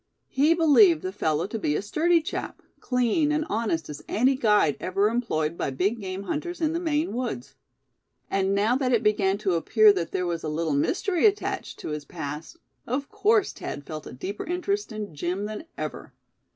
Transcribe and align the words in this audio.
He 0.29 0.55
believed 0.55 1.03
the 1.03 1.11
fellow 1.11 1.45
to 1.45 1.59
be 1.59 1.75
a 1.75 1.81
sturdy 1.83 2.23
chap, 2.23 2.63
clean 2.79 3.31
and 3.31 3.45
honest 3.49 3.87
as 3.87 4.03
any 4.07 4.33
guide 4.33 4.75
ever 4.79 5.09
employed 5.09 5.55
by 5.59 5.69
big 5.69 5.99
game 6.01 6.23
hunters 6.23 6.59
in 6.59 6.73
the 6.73 6.79
Maine 6.79 7.13
woods. 7.13 7.53
And 8.27 8.55
now 8.55 8.75
that 8.75 8.91
it 8.93 9.03
began 9.03 9.37
to 9.37 9.53
appear 9.53 9.93
that 9.93 10.09
there 10.11 10.25
was 10.25 10.43
a 10.43 10.49
little 10.49 10.73
mystery 10.73 11.27
attached 11.27 11.77
to 11.81 11.89
his 11.89 12.05
past, 12.05 12.57
of 12.87 13.09
course 13.09 13.53
Thad 13.53 13.85
felt 13.85 14.07
a 14.07 14.11
deeper 14.13 14.43
interest 14.43 14.91
in 14.91 15.13
Jim 15.13 15.45
than 15.45 15.65
ever. 15.77 16.15